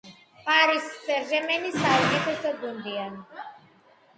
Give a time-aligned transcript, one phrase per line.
[0.45, 3.05] პარისერჟემენი საუკეტესო გუნდია